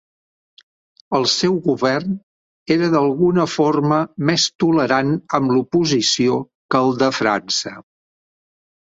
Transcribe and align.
El 1.19 1.27
seu 1.33 1.59
govern 1.65 2.15
era 2.77 2.89
d'alguna 2.97 3.47
forma 3.57 4.01
més 4.33 4.49
tolerant 4.67 5.15
amb 5.41 5.57
l'oposició 5.57 6.43
que 6.49 6.85
el 6.91 6.95
de 7.07 7.15
França. 7.23 7.79